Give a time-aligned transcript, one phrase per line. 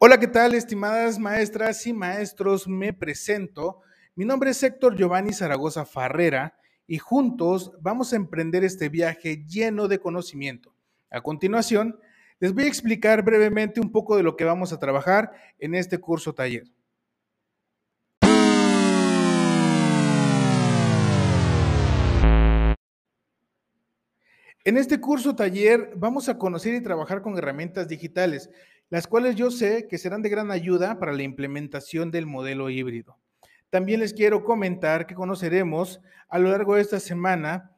[0.00, 2.68] Hola, ¿qué tal, estimadas maestras y maestros?
[2.68, 3.80] Me presento.
[4.14, 6.56] Mi nombre es Héctor Giovanni Zaragoza Farrera
[6.86, 10.72] y juntos vamos a emprender este viaje lleno de conocimiento.
[11.10, 11.98] A continuación,
[12.38, 15.98] les voy a explicar brevemente un poco de lo que vamos a trabajar en este
[15.98, 16.68] curso taller.
[24.64, 28.50] En este curso taller vamos a conocer y trabajar con herramientas digitales,
[28.90, 33.18] las cuales yo sé que serán de gran ayuda para la implementación del modelo híbrido.
[33.70, 37.72] También les quiero comentar que conoceremos a lo largo de esta semana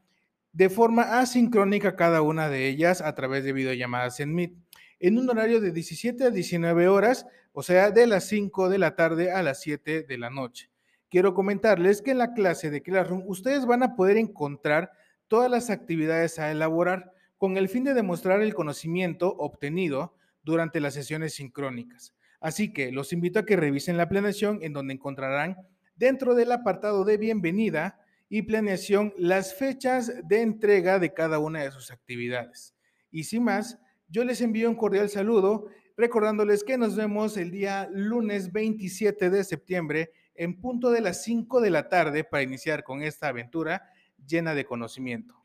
[0.53, 4.55] de forma asincrónica cada una de ellas a través de videollamadas en Meet,
[5.01, 8.95] en un horario de 17 a 19 horas, o sea, de las 5 de la
[8.95, 10.71] tarde a las 7 de la noche.
[11.09, 14.93] Quiero comentarles que en la clase de Classroom ustedes van a poder encontrar
[15.27, 20.95] todas las actividades a elaborar con el fin de demostrar el conocimiento obtenido durante las
[20.95, 22.15] sesiones sincrónicas.
[22.41, 25.57] Así que los invito a que revisen la planeación en donde encontrarán
[25.95, 31.71] dentro del apartado de bienvenida y planeación las fechas de entrega de cada una de
[31.71, 32.75] sus actividades.
[33.11, 37.89] Y sin más, yo les envío un cordial saludo recordándoles que nos vemos el día
[37.93, 43.03] lunes 27 de septiembre en punto de las 5 de la tarde para iniciar con
[43.03, 43.91] esta aventura
[44.27, 45.40] llena de conocimiento.